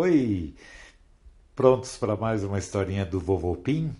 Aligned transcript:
Oi! 0.00 0.54
Prontos 1.56 1.96
para 1.96 2.14
mais 2.14 2.44
uma 2.44 2.56
historinha 2.56 3.04
do 3.04 3.18
Vovô 3.18 3.56
Pim? 3.56 3.92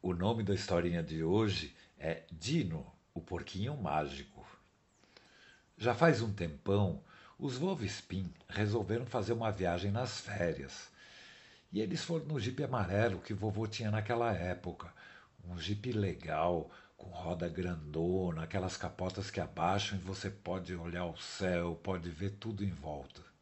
O 0.00 0.14
nome 0.14 0.44
da 0.44 0.54
historinha 0.54 1.02
de 1.02 1.24
hoje 1.24 1.74
é 1.98 2.22
Dino, 2.30 2.86
o 3.12 3.20
porquinho 3.20 3.76
mágico. 3.76 4.46
Já 5.76 5.92
faz 5.92 6.22
um 6.22 6.32
tempão, 6.32 7.02
os 7.36 7.56
Vovôs 7.56 8.00
Pim 8.00 8.32
resolveram 8.48 9.04
fazer 9.04 9.32
uma 9.32 9.50
viagem 9.50 9.90
nas 9.90 10.20
férias. 10.20 10.88
E 11.72 11.80
eles 11.80 12.04
foram 12.04 12.26
no 12.26 12.38
jipe 12.38 12.62
amarelo 12.62 13.18
que 13.18 13.34
vovô 13.34 13.66
tinha 13.66 13.90
naquela 13.90 14.32
época. 14.32 14.94
Um 15.44 15.58
jipe 15.58 15.90
legal, 15.90 16.70
com 16.96 17.08
roda 17.08 17.48
grandona, 17.48 18.44
aquelas 18.44 18.76
capotas 18.76 19.32
que 19.32 19.40
abaixam 19.40 19.98
e 19.98 20.00
você 20.00 20.30
pode 20.30 20.76
olhar 20.76 21.06
o 21.06 21.16
céu, 21.16 21.74
pode 21.82 22.08
ver 22.08 22.36
tudo 22.38 22.62
em 22.62 22.70
volta. 22.70 23.35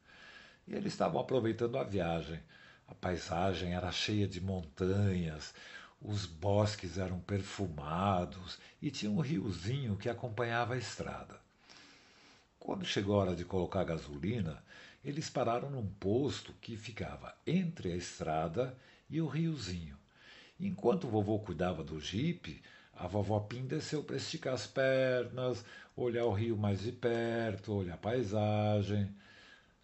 E 0.67 0.75
eles 0.75 0.93
estavam 0.93 1.21
aproveitando 1.21 1.79
a 1.79 1.85
viagem. 1.85 2.41
A 2.87 2.95
paisagem 2.95 3.75
era 3.75 3.91
cheia 3.91 4.29
de 4.29 4.41
montanhas, 4.41 5.55
os 6.01 6.27
bosques 6.27 6.99
eram 6.99 7.19
perfumados 7.21 8.59
e 8.81 8.91
tinha 8.91 9.11
um 9.11 9.21
riozinho 9.21 9.97
que 9.97 10.09
acompanhava 10.09 10.75
a 10.75 10.79
estrada. 10.79 11.41
Quando 12.59 12.85
chegou 12.85 13.17
a 13.17 13.23
hora 13.23 13.37
de 13.37 13.45
colocar 13.45 13.85
gasolina, 13.85 14.63
eles 15.05 15.29
pararam 15.29 15.71
num 15.71 15.87
posto 15.87 16.53
que 16.61 16.77
ficava 16.77 17.35
entre 17.47 17.93
a 17.93 17.97
estrada 17.97 18.77
e 19.09 19.21
o 19.21 19.27
riozinho. 19.27 19.97
Enquanto 20.59 21.05
o 21.05 21.11
vovô 21.11 21.39
cuidava 21.39 21.83
do 21.83 22.01
jipe, 22.01 22.63
a 22.95 23.07
vovó 23.07 23.41
Pim 23.41 23.67
desceu 23.67 24.03
para 24.03 24.17
esticar 24.17 24.55
as 24.55 24.67
pernas, 24.67 25.65
olhar 25.97 26.25
o 26.25 26.33
rio 26.33 26.57
mais 26.57 26.81
de 26.81 26.93
perto, 26.93 27.73
olhar 27.73 27.95
a 27.95 27.99
paisagem. 27.99 29.15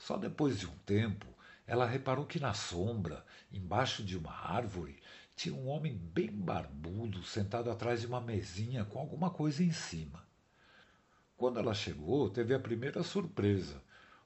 Só 0.00 0.16
depois 0.16 0.58
de 0.58 0.66
um 0.66 0.76
tempo, 0.86 1.26
ela 1.66 1.86
reparou 1.86 2.24
que 2.24 2.40
na 2.40 2.54
sombra, 2.54 3.22
embaixo 3.52 4.02
de 4.02 4.16
uma 4.16 4.32
árvore, 4.32 4.98
tinha 5.36 5.54
um 5.54 5.68
homem 5.68 5.94
bem 5.94 6.32
barbudo 6.32 7.22
sentado 7.22 7.70
atrás 7.70 8.00
de 8.00 8.06
uma 8.06 8.20
mesinha 8.20 8.82
com 8.84 8.98
alguma 8.98 9.30
coisa 9.30 9.62
em 9.62 9.70
cima. 9.70 10.26
Quando 11.36 11.58
ela 11.58 11.74
chegou, 11.74 12.30
teve 12.30 12.54
a 12.54 12.58
primeira 12.58 13.02
surpresa. 13.02 13.82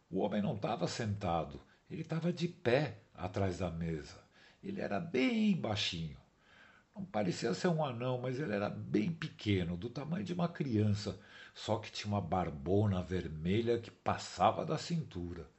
O 0.09 0.21
homem 0.21 0.41
não 0.41 0.55
estava 0.55 0.87
sentado, 0.87 1.61
ele 1.91 2.03
estava 2.03 2.33
de 2.33 2.47
pé 2.47 3.01
atrás 3.13 3.59
da 3.59 3.71
mesa. 3.71 4.23
Ele 4.63 4.81
era 4.81 5.01
bem 5.01 5.57
baixinho. 5.57 6.17
Não 6.95 7.05
parecia 7.05 7.53
ser 7.53 7.67
um 7.67 7.85
anão, 7.85 8.21
mas 8.21 8.39
ele 8.39 8.55
era 8.55 8.71
bem 8.71 9.11
pequeno, 9.13 9.77
do 9.77 9.91
tamanho 9.91 10.25
de 10.25 10.33
uma 10.33 10.49
criança, 10.49 11.19
só 11.53 11.79
que 11.79 11.91
tinha 11.91 12.13
uma 12.13 12.21
barbona 12.21 13.03
vermelha 13.03 13.81
que 13.81 13.91
passava 13.91 14.65
da 14.65 14.79
cintura. 14.79 15.53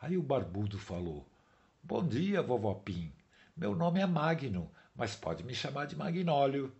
Aí 0.00 0.16
o 0.16 0.22
barbudo 0.22 0.78
falou: 0.78 1.28
Bom 1.82 2.06
dia, 2.06 2.40
vovó 2.40 2.72
Pim. 2.72 3.12
Meu 3.54 3.76
nome 3.76 4.00
é 4.00 4.06
Magno, 4.06 4.70
mas 4.96 5.14
pode 5.14 5.44
me 5.44 5.54
chamar 5.54 5.86
de 5.86 5.94
Magnólio. 5.94 6.72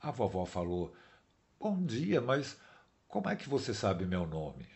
A 0.00 0.10
vovó 0.10 0.44
falou: 0.44 0.92
Bom 1.60 1.86
dia, 1.86 2.20
mas 2.20 2.58
como 3.06 3.28
é 3.28 3.36
que 3.36 3.48
você 3.48 3.72
sabe 3.72 4.04
meu 4.04 4.26
nome? 4.26 4.66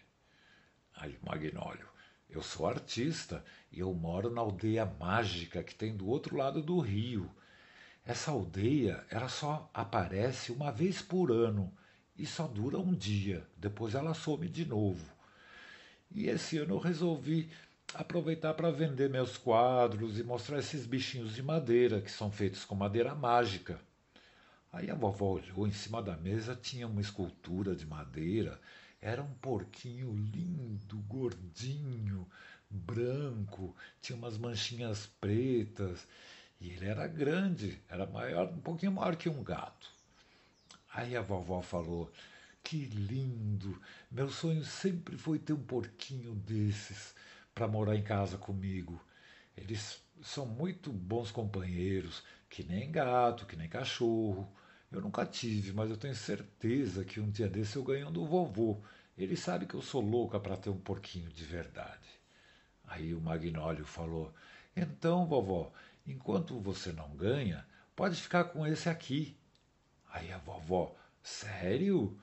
Aí 0.95 1.19
o 1.21 1.27
Magnólio: 1.29 1.89
Eu 2.31 2.41
sou 2.41 2.69
artista 2.69 3.45
e 3.73 3.81
eu 3.81 3.93
moro 3.93 4.31
na 4.31 4.43
aldeia 4.43 4.87
mágica 4.87 5.65
que 5.65 5.75
tem 5.75 5.97
do 5.97 6.07
outro 6.07 6.37
lado 6.37 6.63
do 6.63 6.79
rio. 6.79 7.29
Essa 8.05 8.31
aldeia 8.31 9.05
ela 9.11 9.29
só 9.29 9.69
aparece 9.75 10.53
uma 10.53 10.71
vez 10.71 11.03
por 11.03 11.33
ano 11.33 11.77
e 12.17 12.25
só 12.25 12.47
dura 12.47 12.79
um 12.79 12.95
dia, 12.95 13.45
depois 13.57 13.97
ela 13.97 14.15
some 14.15 14.49
de 14.49 14.65
novo. 14.65 15.16
E 16.17 16.31
esse 16.31 16.57
ano 16.57 16.77
eu 16.77 16.79
resolvi 16.79 17.51
aproveitar 17.93 18.55
para 18.55 18.71
vender 18.71 19.11
meus 19.11 19.37
quadros 19.37 20.19
e 20.19 20.25
mostrar 20.25 20.59
esses 20.59 20.87
bichinhos 20.87 21.35
de 21.35 21.43
madeira 21.43 22.01
que 22.01 22.11
são 22.11 22.33
feitos 22.33 22.65
com 22.65 22.75
madeira 22.75 23.15
mágica. 23.15 23.79
Aí 24.73 24.91
a 24.91 24.95
vovó 24.95 25.33
olhou 25.33 25.69
em 25.69 25.73
cima 25.73 26.03
da 26.03 26.17
mesa, 26.17 26.57
tinha 26.57 26.87
uma 26.87 27.03
escultura 27.03 27.77
de 27.77 27.87
madeira, 27.87 28.59
era 28.99 29.23
um 29.23 29.31
porquinho 29.35 30.11
lindo, 30.17 30.97
gordinho, 31.07 32.27
branco, 32.71 33.77
tinha 34.01 34.17
umas 34.17 34.39
manchinhas 34.39 35.07
pretas 35.21 36.09
e 36.59 36.71
ele 36.71 36.87
era 36.87 37.07
grande, 37.07 37.79
era 37.91 38.07
maior, 38.07 38.49
um 38.49 38.61
pouquinho 38.61 38.93
maior 38.93 39.17
que 39.17 39.29
um 39.29 39.45
gato. 39.45 39.91
Aí 40.95 41.15
a 41.15 41.21
vovó 41.21 41.61
falou: 41.61 42.11
Que 42.67 42.87
lindo! 42.87 43.81
Meu 44.11 44.29
sonho 44.29 44.65
sempre 44.65 45.17
foi 45.17 45.39
ter 45.39 45.53
um 45.53 45.63
porquinho 45.63 46.35
desses 46.35 47.15
para 47.55 47.69
morar 47.69 47.95
em 47.95 48.03
casa 48.03 48.37
comigo. 48.37 49.01
Eles 49.57 50.03
são 50.21 50.45
muito 50.45 50.93
bons 50.93 51.31
companheiros, 51.31 52.25
que 52.51 52.65
nem 52.65 52.91
gato, 52.91 53.47
que 53.47 53.55
nem 53.55 53.69
cachorro. 53.69 54.53
Eu 54.91 55.01
nunca 55.01 55.25
tive, 55.25 55.73
mas 55.73 55.91
eu 55.91 55.97
tenho 55.97 56.17
certeza 56.17 57.05
que 57.05 57.21
um 57.21 57.31
dia 57.31 57.49
desse 57.49 57.77
eu 57.77 57.85
ganho 57.85 58.09
um 58.09 58.13
do 58.13 58.27
vovô. 58.27 58.83
Ele 59.17 59.37
sabe 59.37 59.65
que 59.65 59.75
eu 59.75 59.81
sou 59.81 60.01
louca 60.01 60.41
para 60.41 60.57
ter 60.57 60.71
um 60.71 60.81
porquinho 60.81 61.31
de 61.31 61.45
verdade. 61.45 62.09
Aí 62.85 63.15
o 63.15 63.21
Magnólio 63.21 63.85
falou: 63.85 64.35
Então, 64.75 65.25
vovó, 65.25 65.73
enquanto 66.05 66.59
você 66.59 66.91
não 66.91 67.11
ganha, 67.11 67.65
pode 67.95 68.21
ficar 68.21 68.47
com 68.47 68.67
esse 68.67 68.89
aqui. 68.89 69.37
Aí 70.11 70.33
a 70.33 70.39
vovó: 70.39 70.97
Sério? 71.23 72.21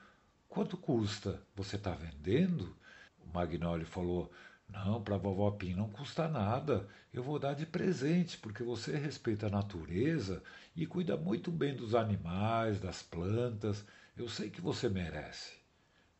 Quanto 0.54 0.76
custa? 0.76 1.42
Você 1.56 1.74
está 1.74 1.90
vendendo? 1.90 2.76
O 3.18 3.34
Magnólio 3.34 3.84
falou: 3.84 4.30
Não, 4.68 5.02
para 5.02 5.16
vovó 5.16 5.50
Pim 5.50 5.74
não 5.74 5.90
custa 5.90 6.28
nada. 6.28 6.88
Eu 7.12 7.24
vou 7.24 7.40
dar 7.40 7.54
de 7.54 7.66
presente, 7.66 8.38
porque 8.38 8.62
você 8.62 8.96
respeita 8.96 9.48
a 9.48 9.50
natureza 9.50 10.44
e 10.76 10.86
cuida 10.86 11.16
muito 11.16 11.50
bem 11.50 11.74
dos 11.74 11.92
animais, 11.92 12.78
das 12.78 13.02
plantas. 13.02 13.84
Eu 14.16 14.28
sei 14.28 14.48
que 14.48 14.60
você 14.60 14.88
merece. 14.88 15.54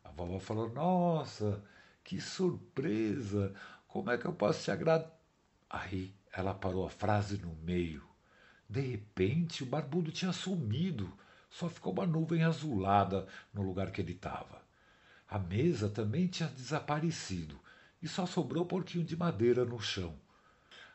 A 0.02 0.10
vovó 0.10 0.40
falou: 0.40 0.68
Nossa, 0.68 1.62
que 2.02 2.20
surpresa! 2.20 3.54
Como 3.86 4.10
é 4.10 4.18
que 4.18 4.26
eu 4.26 4.32
posso 4.32 4.64
te 4.64 4.72
agradar? 4.72 5.16
Aí 5.70 6.12
ela 6.32 6.52
parou 6.52 6.84
a 6.84 6.90
frase 6.90 7.38
no 7.38 7.54
meio. 7.54 8.02
De 8.68 8.80
repente, 8.80 9.62
o 9.62 9.66
barbudo 9.66 10.10
tinha 10.10 10.32
sumido. 10.32 11.16
Só 11.54 11.68
ficou 11.68 11.92
uma 11.92 12.04
nuvem 12.04 12.42
azulada 12.42 13.28
no 13.52 13.62
lugar 13.62 13.92
que 13.92 14.00
ele 14.00 14.10
estava. 14.10 14.60
A 15.28 15.38
mesa 15.38 15.88
também 15.88 16.26
tinha 16.26 16.48
desaparecido 16.48 17.56
e 18.02 18.08
só 18.08 18.26
sobrou 18.26 18.66
porquinho 18.66 19.04
de 19.04 19.16
madeira 19.16 19.64
no 19.64 19.78
chão. 19.78 20.16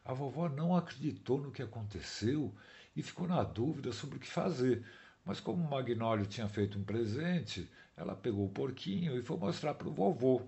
A 0.03 0.13
vovó 0.13 0.49
não 0.49 0.75
acreditou 0.75 1.39
no 1.39 1.49
que 1.49 1.61
aconteceu 1.61 2.53
e 2.93 3.01
ficou 3.01 3.25
na 3.25 3.41
dúvida 3.41 3.93
sobre 3.93 4.17
o 4.17 4.19
que 4.19 4.27
fazer. 4.27 4.83
Mas 5.23 5.39
como 5.39 5.63
o 5.63 5.69
Magnólio 5.69 6.25
tinha 6.25 6.49
feito 6.49 6.77
um 6.77 6.83
presente, 6.83 7.71
ela 7.95 8.13
pegou 8.13 8.45
o 8.45 8.51
porquinho 8.51 9.17
e 9.17 9.23
foi 9.23 9.37
mostrar 9.37 9.75
para 9.75 9.87
o 9.87 9.93
vovô. 9.93 10.41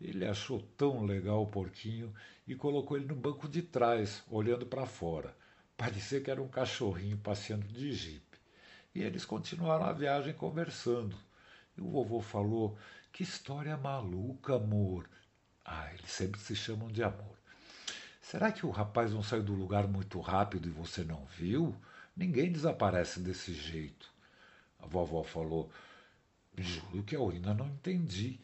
Ele 0.00 0.24
achou 0.24 0.62
tão 0.78 1.04
legal 1.04 1.42
o 1.42 1.46
porquinho 1.46 2.10
e 2.48 2.54
colocou 2.54 2.96
ele 2.96 3.06
no 3.06 3.14
banco 3.14 3.46
de 3.46 3.60
trás, 3.60 4.24
olhando 4.30 4.64
para 4.64 4.86
fora. 4.86 5.36
Parecia 5.76 6.22
que 6.22 6.30
era 6.30 6.40
um 6.40 6.48
cachorrinho 6.48 7.18
passeando 7.18 7.66
de 7.68 7.92
jipe. 7.92 8.25
E 8.96 9.02
eles 9.02 9.24
continuaram 9.24 9.84
a 9.84 9.92
viagem 9.92 10.32
conversando. 10.32 11.16
E 11.76 11.80
o 11.80 11.88
vovô 11.88 12.20
falou: 12.20 12.78
Que 13.12 13.22
história 13.22 13.76
maluca, 13.76 14.56
amor. 14.56 15.08
Ah, 15.64 15.92
eles 15.92 16.10
sempre 16.10 16.40
se 16.40 16.56
chamam 16.56 16.88
de 16.88 17.02
amor. 17.02 17.36
Será 18.22 18.50
que 18.50 18.64
o 18.64 18.70
rapaz 18.70 19.12
não 19.12 19.22
saiu 19.22 19.42
do 19.42 19.52
lugar 19.52 19.86
muito 19.86 20.18
rápido 20.20 20.68
e 20.68 20.72
você 20.72 21.04
não 21.04 21.24
viu? 21.26 21.76
Ninguém 22.16 22.50
desaparece 22.50 23.20
desse 23.20 23.52
jeito. 23.52 24.10
A 24.80 24.86
vovó 24.86 25.22
falou: 25.22 25.70
Juro 26.56 27.02
que 27.04 27.14
eu 27.14 27.28
ainda 27.30 27.52
não 27.52 27.66
entendi 27.66 28.40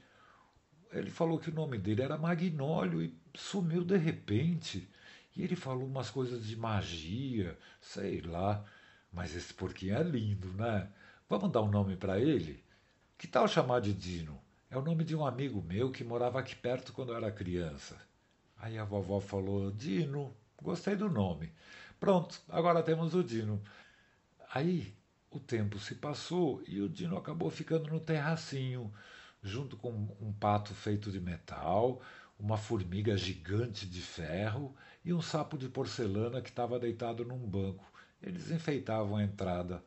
ele 0.92 1.10
falou 1.10 1.38
que 1.38 1.50
o 1.50 1.54
nome 1.54 1.78
dele 1.78 2.02
era 2.02 2.18
Magnólio 2.18 3.02
e 3.02 3.14
sumiu 3.34 3.82
de 3.82 3.96
repente. 3.96 4.86
E 5.34 5.42
ele 5.42 5.56
falou 5.56 5.86
umas 5.86 6.10
coisas 6.10 6.46
de 6.46 6.54
magia, 6.54 7.58
sei 7.80 8.20
lá. 8.20 8.62
Mas 9.12 9.36
esse 9.36 9.52
porquinho 9.52 9.96
é 9.96 10.02
lindo, 10.02 10.48
né? 10.54 10.88
Vamos 11.28 11.52
dar 11.52 11.62
um 11.62 11.70
nome 11.70 11.96
para 11.96 12.18
ele? 12.18 12.64
Que 13.18 13.26
tal 13.26 13.46
chamar 13.46 13.80
de 13.80 13.92
Dino? 13.92 14.40
É 14.70 14.76
o 14.76 14.82
nome 14.82 15.04
de 15.04 15.14
um 15.14 15.26
amigo 15.26 15.62
meu 15.62 15.92
que 15.92 16.02
morava 16.02 16.40
aqui 16.40 16.56
perto 16.56 16.92
quando 16.92 17.12
eu 17.12 17.16
era 17.16 17.30
criança. 17.30 17.96
Aí 18.56 18.78
a 18.78 18.84
vovó 18.84 19.20
falou: 19.20 19.70
Dino, 19.70 20.34
gostei 20.60 20.96
do 20.96 21.10
nome. 21.10 21.52
Pronto, 22.00 22.40
agora 22.48 22.82
temos 22.82 23.14
o 23.14 23.22
Dino. 23.22 23.62
Aí 24.54 24.94
o 25.30 25.38
tempo 25.38 25.78
se 25.78 25.94
passou 25.94 26.62
e 26.66 26.80
o 26.80 26.88
Dino 26.88 27.16
acabou 27.16 27.50
ficando 27.50 27.90
no 27.90 28.00
terracinho 28.00 28.92
junto 29.42 29.76
com 29.76 29.90
um 30.20 30.32
pato 30.32 30.74
feito 30.74 31.10
de 31.10 31.20
metal, 31.20 32.00
uma 32.38 32.56
formiga 32.56 33.16
gigante 33.16 33.86
de 33.86 34.00
ferro 34.00 34.74
e 35.04 35.12
um 35.12 35.20
sapo 35.20 35.58
de 35.58 35.68
porcelana 35.68 36.40
que 36.40 36.48
estava 36.48 36.78
deitado 36.78 37.24
num 37.24 37.38
banco. 37.38 37.91
Eles 38.22 38.50
enfeitavam 38.50 39.16
a 39.16 39.22
entrada. 39.22 39.82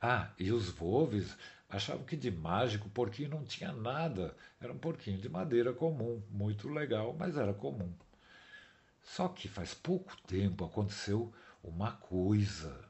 Ah, 0.00 0.30
e 0.38 0.50
os 0.50 0.68
Volves 0.68 1.36
achavam 1.68 2.04
que 2.04 2.16
de 2.16 2.30
mágico 2.30 2.88
o 2.88 2.90
porquinho 2.90 3.30
não 3.30 3.44
tinha 3.44 3.72
nada. 3.72 4.36
Era 4.60 4.72
um 4.72 4.78
porquinho 4.78 5.18
de 5.18 5.28
madeira 5.28 5.72
comum, 5.72 6.22
muito 6.30 6.68
legal, 6.68 7.14
mas 7.18 7.36
era 7.36 7.52
comum. 7.52 7.92
Só 9.02 9.28
que 9.28 9.48
faz 9.48 9.74
pouco 9.74 10.16
tempo 10.22 10.64
aconteceu 10.64 11.32
uma 11.62 11.92
coisa. 11.92 12.84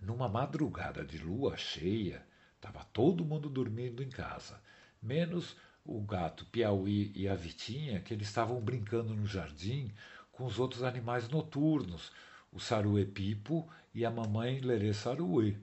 Numa 0.00 0.28
madrugada 0.28 1.04
de 1.04 1.18
lua 1.18 1.56
cheia, 1.56 2.24
estava 2.56 2.84
todo 2.92 3.24
mundo 3.24 3.48
dormindo 3.48 4.02
em 4.02 4.08
casa, 4.08 4.60
menos 5.02 5.56
o 5.84 6.00
gato 6.00 6.46
Piauí 6.46 7.12
e 7.14 7.28
a 7.28 7.34
Vitinha, 7.34 8.00
que 8.00 8.14
eles 8.14 8.28
estavam 8.28 8.60
brincando 8.60 9.14
no 9.14 9.26
jardim 9.26 9.92
com 10.32 10.44
os 10.44 10.58
outros 10.58 10.82
animais 10.82 11.28
noturnos, 11.28 12.10
o 12.54 12.60
Saruê 12.60 13.04
Pipo 13.04 13.68
e 13.92 14.04
a 14.06 14.10
mamãe 14.10 14.60
Lerê 14.60 14.94
Saruê. 14.94 15.56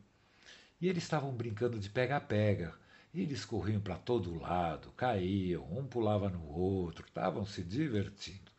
E 0.80 0.90
eles 0.90 1.04
estavam 1.04 1.34
brincando 1.34 1.80
de 1.80 1.90
pega-pega. 1.90 2.76
Eles 3.16 3.46
corriam 3.46 3.80
para 3.80 3.96
todo 3.96 4.38
lado, 4.38 4.92
caíam, 4.92 5.66
um 5.72 5.88
pulava 5.88 6.30
no 6.30 6.46
outro, 6.46 7.06
estavam 7.08 7.46
se 7.46 7.64
divertindo. 7.64 8.52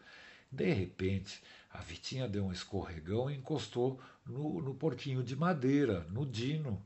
De 0.50 0.72
repente, 0.72 1.42
a 1.70 1.78
Vitinha 1.78 2.26
deu 2.26 2.46
um 2.46 2.52
escorregão 2.52 3.30
e 3.30 3.36
encostou 3.36 4.00
no, 4.26 4.60
no 4.60 4.74
porquinho 4.74 5.22
de 5.22 5.36
madeira, 5.36 6.06
no 6.10 6.24
Dino. 6.26 6.82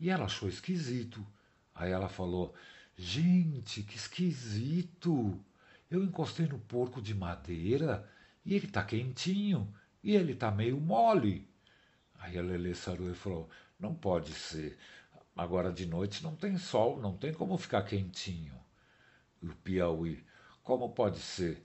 E 0.00 0.10
ela 0.10 0.24
achou 0.24 0.48
esquisito. 0.48 1.24
Aí 1.74 1.90
ela 1.90 2.08
falou: 2.08 2.54
Gente, 2.96 3.82
que 3.82 3.96
esquisito! 3.96 5.38
Eu 5.90 6.04
encostei 6.04 6.46
no 6.46 6.58
porco 6.58 7.00
de 7.00 7.14
madeira 7.14 8.08
e 8.44 8.54
ele 8.54 8.68
tá 8.68 8.84
quentinho 8.84 9.72
e 10.02 10.14
ele 10.14 10.34
tá 10.34 10.50
meio 10.50 10.80
mole. 10.80 11.48
Aí 12.18 12.38
a 12.38 12.42
Lelê 12.42 12.74
Saruê 12.74 13.14
falou: 13.14 13.48
Não 13.78 13.94
pode 13.94 14.32
ser. 14.32 14.78
Agora 15.36 15.72
de 15.72 15.86
noite 15.86 16.22
não 16.22 16.34
tem 16.34 16.58
sol, 16.58 17.00
não 17.00 17.16
tem 17.16 17.32
como 17.32 17.56
ficar 17.56 17.82
quentinho. 17.82 18.54
E 19.40 19.48
o 19.48 19.54
Piauí: 19.54 20.24
Como 20.62 20.90
pode 20.90 21.20
ser? 21.20 21.64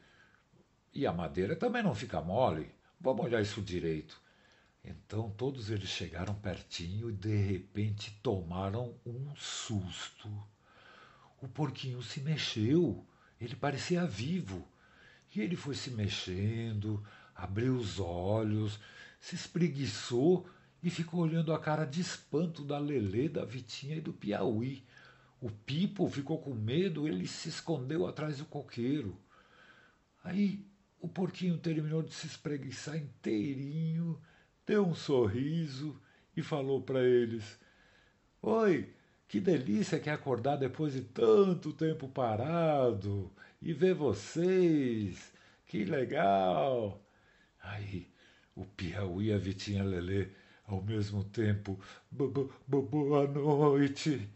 E 0.93 1.07
a 1.07 1.11
madeira 1.11 1.55
também 1.55 1.81
não 1.81 1.95
fica 1.95 2.21
mole. 2.21 2.73
Vamos 2.99 3.25
olhar 3.25 3.41
isso 3.41 3.61
direito. 3.61 4.21
Então 4.83 5.31
todos 5.31 5.69
eles 5.69 5.89
chegaram 5.89 6.35
pertinho 6.35 7.09
e 7.09 7.13
de 7.13 7.35
repente 7.35 8.11
tomaram 8.21 8.95
um 9.05 9.33
susto. 9.35 10.29
O 11.41 11.47
porquinho 11.47 12.01
se 12.01 12.21
mexeu, 12.21 13.05
ele 13.39 13.55
parecia 13.55 14.05
vivo. 14.05 14.67
E 15.35 15.41
ele 15.41 15.55
foi 15.55 15.73
se 15.73 15.89
mexendo, 15.89 17.03
abriu 17.35 17.75
os 17.75 17.99
olhos, 17.99 18.79
se 19.19 19.35
espreguiçou 19.35 20.47
e 20.81 20.89
ficou 20.89 21.21
olhando 21.21 21.53
a 21.53 21.59
cara 21.59 21.85
de 21.85 22.01
espanto 22.01 22.63
da 22.63 22.77
Lelê, 22.77 23.29
da 23.29 23.45
Vitinha 23.45 23.95
e 23.95 24.01
do 24.01 24.11
Piauí. 24.11 24.83
O 25.39 25.49
Pipo 25.49 26.09
ficou 26.09 26.39
com 26.39 26.53
medo, 26.53 27.07
ele 27.07 27.27
se 27.27 27.49
escondeu 27.49 28.05
atrás 28.05 28.37
do 28.37 28.45
coqueiro. 28.45 29.17
Aí 30.23 30.65
o 30.99 31.07
porquinho 31.07 31.57
terminou 31.57 32.01
de 32.01 32.13
se 32.13 32.27
espreguiçar 32.27 32.95
inteirinho, 32.95 34.21
deu 34.65 34.85
um 34.85 34.95
sorriso 34.95 35.99
e 36.35 36.41
falou 36.41 36.81
para 36.81 37.03
eles: 37.03 37.59
Oi, 38.41 38.93
que 39.27 39.39
delícia 39.39 39.99
que 39.99 40.09
é 40.09 40.13
acordar 40.13 40.55
depois 40.55 40.93
de 40.93 41.01
tanto 41.01 41.73
tempo 41.73 42.07
parado 42.07 43.29
e 43.61 43.73
ver 43.73 43.95
vocês. 43.95 45.33
Que 45.65 45.83
legal! 45.83 47.02
Aí 47.63 48.11
o 48.55 48.65
Piauí 48.65 49.27
e 49.27 49.33
a 49.33 49.37
Vitinha 49.37 49.83
Lelê, 49.83 50.27
ao 50.67 50.81
mesmo 50.81 51.23
tempo, 51.23 51.79
boa 52.11 53.27
noite. 53.27 54.29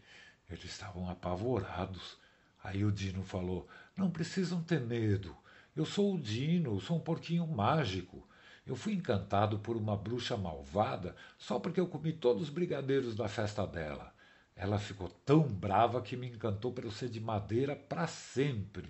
Eles 0.50 0.64
estavam 0.64 1.10
apavorados. 1.10 2.18
Aí 2.64 2.86
o 2.86 2.92
Dino 2.92 3.22
falou: 3.22 3.68
Não 3.96 4.10
precisam 4.10 4.64
ter 4.64 4.80
medo. 4.80 5.36
Eu 5.76 5.86
sou 5.86 6.16
o 6.16 6.20
Dino, 6.20 6.80
sou 6.80 6.98
um 6.98 7.02
porquinho 7.02 7.46
mágico. 7.46 8.26
Eu 8.66 8.76
fui 8.76 8.94
encantado 8.94 9.60
por 9.60 9.78
uma 9.78 9.96
bruxa 9.96 10.36
malvada 10.36 11.16
só 11.38 11.60
porque 11.60 11.80
eu 11.80 11.88
comi 11.88 12.12
todos 12.14 12.44
os 12.44 12.50
brigadeiros 12.50 13.16
da 13.16 13.28
festa 13.28 13.66
dela. 13.66 14.14
Ela 14.56 14.80
ficou 14.80 15.10
tão 15.26 15.44
brava 15.44 16.02
que 16.02 16.18
me 16.18 16.28
encantou 16.28 16.72
para 16.72 16.86
eu 16.86 16.92
ser 16.92 17.10
de 17.10 17.20
madeira 17.20 17.76
para 17.76 18.08
sempre. 18.08 18.90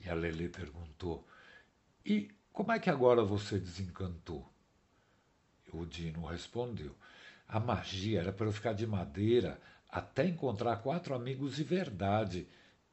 E 0.00 0.08
a 0.08 0.14
Lelê 0.14 0.48
perguntou: 0.48 1.26
E 2.04 2.30
como 2.56 2.72
é 2.72 2.78
que 2.78 2.88
agora 2.88 3.22
você 3.22 3.58
desencantou? 3.58 4.50
O 5.70 5.84
Dino 5.84 6.24
respondeu: 6.24 6.96
A 7.46 7.60
magia 7.60 8.20
era 8.20 8.32
para 8.32 8.46
eu 8.46 8.52
ficar 8.52 8.72
de 8.72 8.86
madeira 8.86 9.60
até 9.90 10.26
encontrar 10.26 10.76
quatro 10.76 11.14
amigos 11.14 11.56
de 11.56 11.62
verdade. 11.62 12.48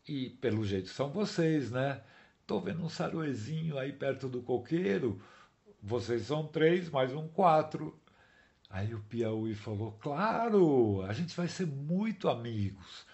E 0.06 0.32
pelo 0.32 0.66
jeito 0.66 0.90
são 0.90 1.10
vocês, 1.12 1.72
né? 1.72 2.02
Tô 2.46 2.60
vendo 2.60 2.84
um 2.84 2.90
saruezinho 2.90 3.80
aí 3.80 3.94
perto 3.94 4.28
do 4.28 4.42
coqueiro. 4.42 5.22
Vocês 5.82 6.24
são 6.24 6.46
três, 6.46 6.90
mais 6.90 7.14
um 7.14 7.30
quatro. 7.30 7.98
Aí 8.70 8.94
o 8.94 9.00
Piauí 9.04 9.56
falou: 9.56 9.94
Claro, 9.94 11.04
a 11.04 11.14
gente 11.14 11.34
vai 11.38 11.48
ser 11.48 11.68
muito 11.68 12.28
amigos. 12.28 13.06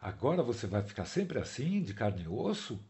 Agora 0.00 0.42
você 0.42 0.66
vai 0.66 0.82
ficar 0.82 1.04
sempre 1.04 1.38
assim, 1.38 1.82
de 1.82 1.92
carne 1.92 2.22
e 2.22 2.28
osso? 2.28 2.82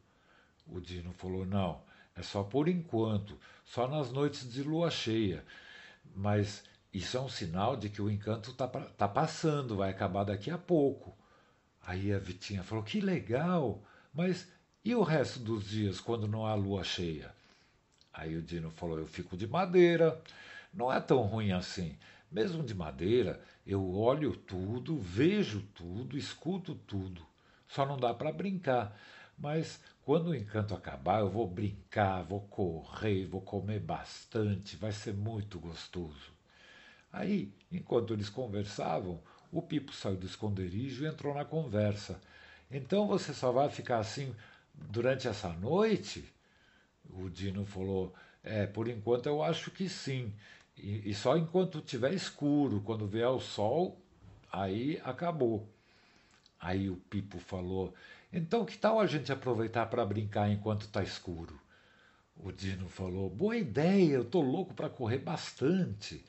O 0.69 0.81
Dino 0.81 1.13
falou: 1.13 1.45
Não, 1.45 1.83
é 2.19 2.23
só 2.23 2.43
por 2.43 2.69
enquanto, 2.69 3.39
só 3.65 3.87
nas 3.87 4.11
noites 4.11 4.51
de 4.53 4.63
lua 4.63 4.91
cheia. 4.91 5.45
Mas 6.15 6.65
isso 6.93 7.17
é 7.17 7.21
um 7.21 7.29
sinal 7.29 7.77
de 7.77 7.89
que 7.89 8.03
o 8.03 8.11
encanto 8.11 8.53
tá, 8.53 8.67
tá 8.67 9.07
passando, 9.07 9.77
vai 9.77 9.91
acabar 9.91 10.25
daqui 10.25 10.51
a 10.51 10.59
pouco. 10.59 11.17
Aí 11.87 12.13
a 12.13 12.19
Vitinha 12.19 12.63
falou: 12.63 12.85
Que 12.85 13.01
legal, 13.01 13.83
mas 14.13 14.49
e 14.85 14.95
o 14.95 15.03
resto 15.03 15.39
dos 15.39 15.69
dias, 15.69 16.01
quando 16.01 16.27
não 16.27 16.47
há 16.47 16.55
lua 16.55 16.83
cheia? 16.83 17.33
Aí 18.13 18.37
o 18.37 18.43
Dino 18.43 18.71
falou: 18.71 18.99
Eu 18.99 19.07
fico 19.07 19.37
de 19.37 19.47
madeira. 19.47 20.21
Não 20.73 20.93
é 20.93 21.01
tão 21.01 21.23
ruim 21.23 21.53
assim. 21.53 21.97
Mesmo 22.31 22.63
de 22.63 22.75
madeira, 22.75 23.41
eu 23.67 23.95
olho 23.95 24.37
tudo, 24.37 24.99
vejo 24.99 25.63
tudo, 25.75 26.19
escuto 26.19 26.75
tudo. 26.75 27.27
Só 27.67 27.87
não 27.87 27.97
dá 27.97 28.13
para 28.13 28.33
brincar. 28.33 28.99
Mas 29.39 29.81
quando 30.05 30.29
o 30.29 30.35
encanto 30.35 30.75
acabar, 30.75 31.21
eu 31.21 31.31
vou 31.31 31.47
brincar, 31.47 32.23
vou 32.23 32.41
correr, 32.41 33.27
vou 33.27 33.41
comer 33.41 33.79
bastante, 33.81 34.77
vai 34.77 34.91
ser 34.91 35.15
muito 35.15 35.59
gostoso. 35.59 36.33
Aí, 37.13 37.53
enquanto 37.71 38.13
eles 38.13 38.29
conversavam, 38.29 39.21
o 39.53 39.63
Pipo 39.63 39.93
saiu 39.93 40.17
do 40.17 40.27
esconderijo 40.27 41.05
e 41.05 41.09
entrou 41.09 41.35
na 41.35 41.45
conversa. 41.45 42.21
Então 42.71 43.07
você 43.07 43.33
só 43.33 43.51
vai 43.51 43.71
ficar 43.71 43.99
assim 43.99 44.35
durante 44.75 45.27
essa 45.27 45.49
noite? 45.51 46.25
O 47.11 47.31
Dino 47.31 47.65
falou: 47.65 48.15
É, 48.43 48.67
por 48.67 48.89
enquanto 48.89 49.27
eu 49.27 49.43
acho 49.43 49.71
que 49.71 49.89
sim. 49.89 50.33
E, 50.77 51.11
e 51.11 51.15
só 51.15 51.37
enquanto 51.37 51.81
tiver 51.81 52.13
escuro, 52.13 52.83
quando 52.83 53.07
vier 53.07 53.29
o 53.29 53.41
sol, 53.41 53.99
aí 54.53 55.01
acabou. 55.05 55.69
Aí 56.61 56.91
o 56.91 56.97
Pipo 56.97 57.39
falou: 57.39 57.95
Então 58.33 58.65
que 58.65 58.77
tal 58.77 59.01
a 59.01 59.07
gente 59.07 59.33
aproveitar 59.33 59.87
para 59.87 60.05
brincar 60.05 60.51
enquanto 60.51 60.83
está 60.83 61.03
escuro? 61.03 61.59
O 62.37 62.53
Dino 62.53 62.89
falou: 62.89 63.29
Boa 63.31 63.57
ideia, 63.57 64.15
eu 64.15 64.25
tô 64.25 64.41
louco 64.41 64.75
para 64.75 64.91
correr 64.91 65.19
bastante. 65.19 66.25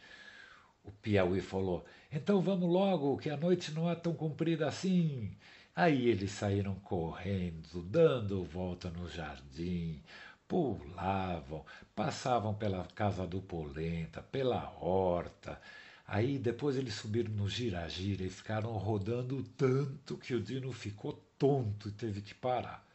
O 0.83 0.91
Piauí 0.91 1.41
falou: 1.41 1.85
Então 2.11 2.41
vamos 2.41 2.69
logo, 2.69 3.17
que 3.17 3.29
a 3.29 3.37
noite 3.37 3.71
não 3.71 3.89
é 3.89 3.95
tão 3.95 4.13
comprida 4.13 4.67
assim. 4.67 5.37
Aí 5.75 6.07
eles 6.07 6.31
saíram 6.31 6.75
correndo, 6.75 7.83
dando 7.83 8.43
volta 8.43 8.89
no 8.89 9.07
jardim, 9.09 10.01
pulavam, 10.47 11.65
passavam 11.95 12.53
pela 12.53 12.85
casa 12.95 13.27
do 13.27 13.41
Polenta, 13.41 14.21
pela 14.21 14.73
horta. 14.81 15.61
Aí 16.07 16.39
depois 16.39 16.75
eles 16.75 16.95
subiram 16.95 17.31
no 17.33 17.47
gira-gira 17.47 18.23
e 18.23 18.29
ficaram 18.29 18.71
rodando 18.71 19.43
tanto 19.55 20.17
que 20.17 20.33
o 20.33 20.41
Dino 20.41 20.71
ficou 20.73 21.13
tonto 21.39 21.89
e 21.89 21.91
teve 21.91 22.21
que 22.21 22.35
parar. 22.35 22.87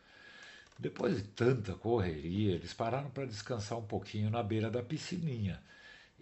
Depois 0.78 1.16
de 1.16 1.22
tanta 1.22 1.72
correria, 1.74 2.54
eles 2.54 2.72
pararam 2.72 3.10
para 3.10 3.26
descansar 3.26 3.78
um 3.78 3.86
pouquinho 3.86 4.30
na 4.30 4.42
beira 4.42 4.70
da 4.70 4.82
piscininha. 4.82 5.60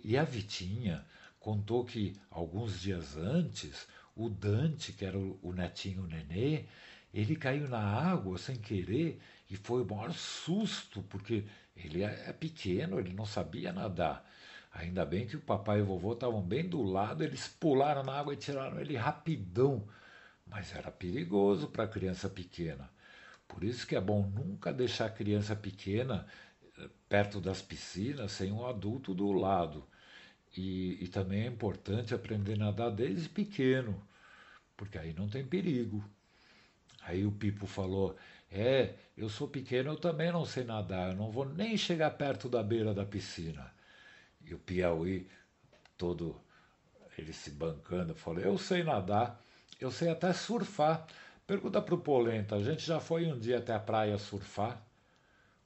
E 0.05 0.17
a 0.17 0.25
Vitinha 0.25 1.05
contou 1.41 1.85
que, 1.85 2.17
alguns 2.31 2.81
dias 2.81 3.17
antes, 3.17 3.87
o 4.17 4.29
Dante, 4.29 4.93
que 4.93 5.05
era 5.05 5.19
o, 5.19 5.53
netinho 5.53 6.07
Nenê, 6.07 6.65
ele 7.13 7.37
caiu 7.37 7.69
na 7.69 7.81
água 7.81 8.39
sem 8.39 8.57
querer 8.57 9.21
e 9.51 9.57
foi 9.57 9.83
o 9.83 9.87
maior 9.87 10.13
susto, 10.13 11.03
porque 11.03 11.45
ele 11.77 12.03
é, 12.03 12.25
é 12.29 12.33
pequeno, 12.33 12.99
ele 12.99 13.13
não 13.13 13.27
sabia 13.27 13.73
nadar. 13.73 14.29
Ainda 14.73 15.05
bem 15.05 15.27
que 15.27 15.37
o 15.37 15.41
papai 15.41 15.81
e 15.81 15.83
o 15.83 15.87
vovô 15.87 16.13
estavam 16.13 16.41
bem 16.43 16.69
do 16.69 16.83
lado, 16.83 17.23
eles 17.23 17.49
pularam 17.49 18.03
na 18.03 18.19
água 18.19 18.33
e 18.33 18.37
tiraram 18.39 18.81
ele 18.81 18.97
rapidão. 18.97 19.87
Mas 20.53 20.75
era 20.75 20.91
perigoso 20.91 21.67
para 21.67 21.85
a 21.85 21.89
criança 21.89 22.29
pequena. 22.29 22.89
Por 23.49 23.65
isso 23.65 23.87
que 23.87 23.97
é 23.97 24.01
bom 24.01 24.27
nunca 24.27 24.73
deixar 24.73 25.07
a 25.07 25.11
criança 25.11 25.57
pequena 25.57 26.27
eh, 26.79 26.89
perto 27.09 27.41
das 27.41 27.63
piscinas 27.63 28.33
sem 28.33 28.53
um 28.53 28.67
adulto 28.67 29.15
do 29.15 29.33
lado. 29.33 29.85
E, 30.57 31.03
e 31.03 31.09
também 31.09 31.45
é 31.45 31.47
importante 31.47 32.15
aprender 32.15 32.55
a 32.55 32.67
nadar 32.67 32.91
desde 32.91 33.29
pequeno, 33.29 34.07
porque 34.77 34.99
aí 34.99 35.15
não 35.15 35.29
tem 35.29 35.45
perigo. 35.45 36.05
Aí 37.03 37.25
o 37.27 37.33
Pipo 37.33 37.67
falou: 37.67 38.17
É, 38.51 38.95
eu 39.17 39.29
sou 39.29 39.49
pequeno, 39.49 39.91
eu 39.93 39.97
também 39.97 40.31
não 40.31 40.45
sei 40.45 40.65
nadar, 40.65 41.11
eu 41.13 41.17
não 41.17 41.31
vou 41.31 41.47
nem 41.47 41.77
chegar 41.77 42.11
perto 42.13 42.49
da 42.49 42.63
beira 42.63 42.93
da 42.95 43.05
piscina. 43.07 43.73
E 44.45 44.55
o 44.55 44.59
Piauí, 44.59 45.29
todo 45.97 46.39
ele 47.19 47.33
se 47.33 47.51
bancando, 47.51 48.15
falou: 48.15 48.41
Eu 48.41 48.59
sei 48.59 48.83
nadar, 48.85 49.43
eu 49.81 49.91
sei 49.91 50.11
até 50.11 50.33
surfar. 50.33 51.07
Pergunta 51.47 51.83
para 51.83 51.95
o 51.95 52.01
Polenta, 52.01 52.57
a 52.57 52.63
gente 52.63 52.85
já 52.87 53.01
foi 53.01 53.27
um 53.27 53.39
dia 53.39 53.59
até 53.59 53.75
a 53.75 53.81
praia 53.81 54.17
surfar? 54.19 54.81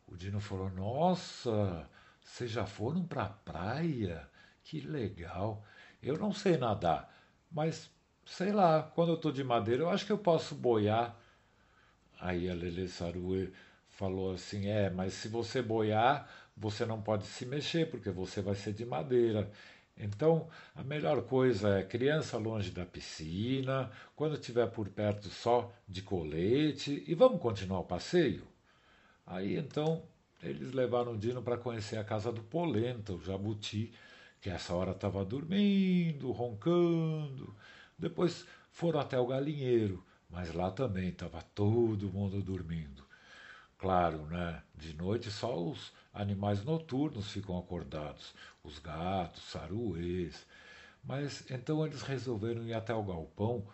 O 0.06 0.16
Dino 0.16 0.40
falou: 0.40 0.70
Nossa, 0.70 1.88
vocês 2.22 2.50
já 2.50 2.66
foram 2.66 3.04
para 3.04 3.24
a 3.24 3.28
praia? 3.28 4.28
Que 4.64 4.80
legal. 4.80 5.64
Eu 6.02 6.18
não 6.18 6.32
sei 6.32 6.56
nadar, 6.56 7.12
mas 7.50 7.90
sei 8.24 8.52
lá, 8.52 8.82
quando 8.82 9.10
eu 9.10 9.14
estou 9.16 9.32
de 9.32 9.44
madeira, 9.44 9.82
eu 9.82 9.90
acho 9.90 10.06
que 10.06 10.12
eu 10.12 10.18
posso 10.18 10.54
boiar. 10.54 11.16
Aí 12.20 12.50
a 12.50 12.54
Lele 12.54 12.88
Sarue 12.88 13.52
falou 13.88 14.32
assim: 14.34 14.68
É, 14.68 14.90
mas 14.90 15.14
se 15.14 15.28
você 15.28 15.62
boiar, 15.62 16.28
você 16.56 16.86
não 16.86 17.00
pode 17.02 17.24
se 17.26 17.44
mexer, 17.46 17.90
porque 17.90 18.10
você 18.10 18.40
vai 18.40 18.54
ser 18.54 18.72
de 18.72 18.84
madeira. 18.84 19.50
Então, 19.98 20.48
a 20.74 20.84
melhor 20.84 21.22
coisa 21.22 21.78
é 21.78 21.82
criança 21.82 22.36
longe 22.36 22.70
da 22.70 22.84
piscina, 22.84 23.90
quando 24.14 24.34
estiver 24.34 24.66
por 24.70 24.88
perto 24.90 25.28
só 25.30 25.72
de 25.88 26.02
colete, 26.02 27.02
e 27.06 27.14
vamos 27.14 27.40
continuar 27.40 27.80
o 27.80 27.84
passeio? 27.84 28.46
Aí 29.26 29.56
então 29.56 30.02
eles 30.42 30.72
levaram 30.72 31.12
o 31.14 31.18
Dino 31.18 31.42
para 31.42 31.56
conhecer 31.56 31.96
a 31.96 32.04
casa 32.04 32.30
do 32.30 32.42
Polenta, 32.42 33.12
o 33.14 33.22
jabuti, 33.22 33.92
que 34.40 34.50
essa 34.50 34.74
hora 34.74 34.92
estava 34.92 35.24
dormindo, 35.24 36.30
roncando. 36.30 37.54
Depois 37.98 38.46
foram 38.70 39.00
até 39.00 39.18
o 39.18 39.26
galinheiro, 39.26 40.04
mas 40.28 40.52
lá 40.52 40.70
também 40.70 41.08
estava 41.08 41.42
todo 41.54 42.12
mundo 42.12 42.42
dormindo. 42.42 43.05
Claro, 43.78 44.24
né? 44.26 44.62
De 44.74 44.94
noite 44.94 45.30
só 45.30 45.56
os 45.62 45.92
animais 46.12 46.64
noturnos 46.64 47.30
ficam 47.30 47.58
acordados, 47.58 48.34
os 48.64 48.78
gatos, 48.78 49.42
saruês. 49.44 50.46
Mas 51.04 51.44
então 51.50 51.84
eles 51.86 52.02
resolveram 52.02 52.64
ir 52.66 52.74
até 52.74 52.94
o 52.94 53.02
galpão 53.02 53.66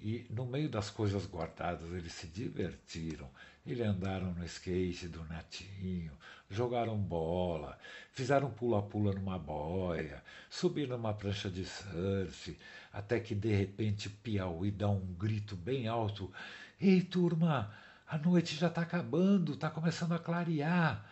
e, 0.00 0.26
no 0.30 0.46
meio 0.46 0.68
das 0.68 0.90
coisas 0.90 1.26
guardadas, 1.26 1.90
eles 1.92 2.12
se 2.12 2.26
divertiram. 2.28 3.28
Eles 3.66 3.86
andaram 3.86 4.32
no 4.34 4.44
skate 4.44 5.08
do 5.08 5.24
netinho, 5.24 6.12
jogaram 6.50 6.96
bola, 6.98 7.78
fizeram 8.12 8.50
pula-pula 8.50 9.12
numa 9.14 9.38
boia, 9.38 10.22
subiram 10.50 10.96
numa 10.96 11.14
prancha 11.14 11.50
de 11.50 11.64
surf, 11.64 12.58
até 12.92 13.20
que 13.20 13.34
de 13.34 13.52
repente 13.54 14.08
Piauí 14.10 14.70
dá 14.70 14.88
um 14.88 15.14
grito 15.14 15.56
bem 15.56 15.88
alto: 15.88 16.32
Ei, 16.80 17.02
turma! 17.02 17.72
A 18.12 18.18
noite 18.18 18.56
já 18.56 18.66
está 18.66 18.82
acabando, 18.82 19.54
está 19.54 19.70
começando 19.70 20.12
a 20.12 20.18
clarear. 20.18 21.02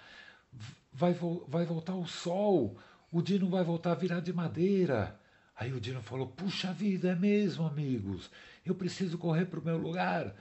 Vai, 0.93 1.17
vai 1.49 1.65
voltar 1.65 1.95
o 1.95 2.07
sol. 2.07 2.77
O 3.11 3.23
Dino 3.23 3.49
vai 3.49 3.65
voltar 3.65 3.93
a 3.93 3.95
virar 3.95 4.21
de 4.21 4.35
madeira. 4.35 5.19
Aí 5.57 5.73
o 5.73 5.81
Dino 5.81 6.03
falou: 6.03 6.27
Puxa 6.27 6.75
vida, 6.75 7.13
é 7.13 7.15
mesmo, 7.15 7.65
amigos. 7.67 8.31
Eu 8.67 8.75
preciso 8.75 9.17
correr 9.17 9.47
para 9.47 9.61
o 9.61 9.65
meu 9.65 9.79
lugar. 9.79 10.37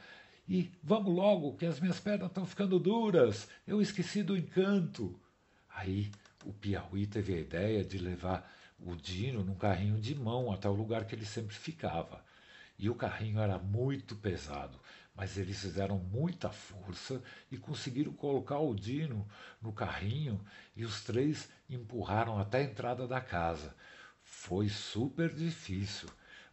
E 0.50 0.70
vamos 0.84 1.16
logo, 1.16 1.56
que 1.56 1.66
as 1.66 1.80
minhas 1.80 2.02
pernas 2.02 2.28
estão 2.28 2.46
ficando 2.46 2.78
duras. 2.78 3.48
Eu 3.66 3.82
esqueci 3.82 4.22
do 4.22 4.36
encanto. 4.36 5.18
Aí 5.74 6.12
o 6.44 6.52
Piauí 6.52 7.08
teve 7.08 7.36
a 7.36 7.40
ideia 7.40 7.86
de 7.86 7.98
levar 7.98 8.54
o 8.86 8.98
Dino 8.98 9.46
num 9.46 9.56
carrinho 9.56 9.98
de 9.98 10.14
mão 10.14 10.52
até 10.52 10.68
o 10.68 10.74
lugar 10.74 11.06
que 11.06 11.16
ele 11.16 11.26
sempre 11.26 11.56
ficava. 11.56 12.22
E 12.80 12.90
o 12.90 12.96
carrinho 12.96 13.40
era 13.40 13.60
muito 13.60 14.16
pesado 14.16 14.80
mas 15.20 15.38
eles 15.38 15.60
fizeram 15.60 15.98
muita 15.98 16.50
força 16.50 17.22
e 17.52 17.58
conseguiram 17.58 18.14
colocar 18.14 18.60
o 18.60 18.74
Dino 18.74 19.28
no 19.62 19.74
carrinho 19.74 20.40
e 20.78 20.86
os 20.86 21.04
três 21.04 21.50
empurraram 21.70 22.40
até 22.40 22.60
a 22.60 22.64
entrada 22.64 23.06
da 23.06 23.20
casa. 23.20 23.76
Foi 24.24 24.70
super 24.70 25.28
difícil, 25.34 26.08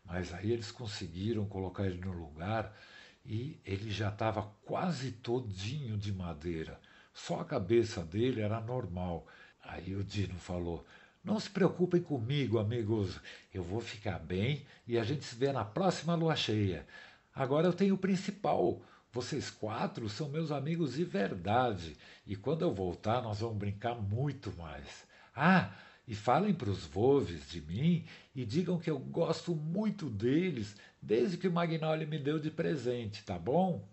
mas 0.04 0.34
aí 0.34 0.50
eles 0.50 0.72
conseguiram 0.72 1.46
colocar 1.46 1.86
ele 1.86 2.00
no 2.00 2.10
lugar 2.10 2.76
e 3.24 3.60
ele 3.64 3.88
já 3.88 4.08
estava 4.08 4.42
quase 4.64 5.12
todinho 5.12 5.96
de 5.96 6.12
madeira. 6.12 6.80
Só 7.14 7.42
a 7.42 7.44
cabeça 7.44 8.02
dele 8.02 8.40
era 8.40 8.60
normal. 8.60 9.28
Aí 9.62 9.94
o 9.94 10.02
Dino 10.02 10.34
falou: 10.40 10.84
Não 11.26 11.40
se 11.40 11.50
preocupem 11.50 12.00
comigo, 12.00 12.56
amigos. 12.56 13.18
Eu 13.52 13.60
vou 13.60 13.80
ficar 13.80 14.20
bem 14.20 14.64
e 14.86 14.96
a 14.96 15.02
gente 15.02 15.24
se 15.24 15.34
vê 15.34 15.50
na 15.50 15.64
próxima 15.64 16.14
lua 16.14 16.36
cheia. 16.36 16.86
Agora 17.34 17.66
eu 17.66 17.72
tenho 17.72 17.96
o 17.96 17.98
principal. 17.98 18.80
Vocês 19.12 19.50
quatro 19.50 20.08
são 20.08 20.28
meus 20.28 20.52
amigos 20.52 20.94
de 20.94 21.02
verdade. 21.02 21.96
E 22.24 22.36
quando 22.36 22.62
eu 22.62 22.72
voltar, 22.72 23.22
nós 23.22 23.40
vamos 23.40 23.56
brincar 23.56 23.96
muito 23.96 24.56
mais. 24.56 25.04
Ah, 25.34 25.72
e 26.06 26.14
falem 26.14 26.54
para 26.54 26.70
os 26.70 26.86
Volves 26.86 27.50
de 27.50 27.60
mim 27.60 28.04
e 28.32 28.44
digam 28.44 28.78
que 28.78 28.88
eu 28.88 28.96
gosto 29.00 29.52
muito 29.52 30.08
deles 30.08 30.76
desde 31.02 31.36
que 31.36 31.48
o 31.48 31.52
Magnoli 31.52 32.06
me 32.06 32.20
deu 32.20 32.38
de 32.38 32.52
presente, 32.52 33.24
tá 33.24 33.36
bom? 33.36 33.84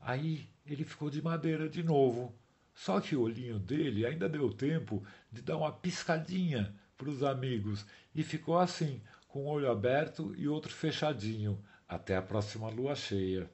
Aí 0.00 0.48
ele 0.64 0.86
ficou 0.86 1.10
de 1.10 1.20
madeira 1.20 1.68
de 1.68 1.82
novo. 1.82 2.34
Só 2.74 3.00
que 3.00 3.14
o 3.14 3.22
olhinho 3.22 3.58
dele 3.58 4.04
ainda 4.04 4.28
deu 4.28 4.52
tempo 4.52 5.02
de 5.30 5.40
dar 5.40 5.56
uma 5.56 5.72
piscadinha 5.72 6.74
para 6.96 7.08
os 7.08 7.22
amigos 7.22 7.86
e 8.14 8.22
ficou 8.22 8.58
assim, 8.58 9.00
com 9.28 9.44
um 9.44 9.48
olho 9.48 9.70
aberto 9.70 10.34
e 10.36 10.48
outro 10.48 10.72
fechadinho, 10.72 11.58
até 11.88 12.16
a 12.16 12.22
próxima 12.22 12.68
lua 12.68 12.94
cheia. 12.94 13.48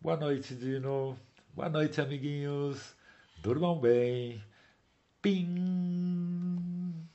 Boa 0.00 0.16
noite, 0.16 0.54
Dino. 0.54 1.18
Boa 1.54 1.68
noite, 1.68 2.00
amiguinhos. 2.00 2.94
Durmam 3.38 3.80
bem. 3.80 4.42
Pim! 5.22 7.08